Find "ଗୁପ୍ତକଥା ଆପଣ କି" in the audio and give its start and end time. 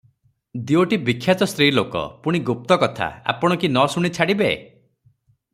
2.49-3.73